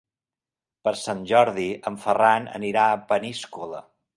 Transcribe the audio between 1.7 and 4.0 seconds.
en Ferran anirà a Peníscola.